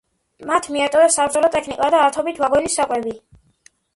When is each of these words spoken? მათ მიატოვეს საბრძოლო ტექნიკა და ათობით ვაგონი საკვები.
მათ 0.51 0.67
მიატოვეს 0.75 1.17
საბრძოლო 1.19 1.51
ტექნიკა 1.57 1.91
და 1.97 2.01
ათობით 2.05 2.41
ვაგონი 2.45 2.73
საკვები. 2.79 3.17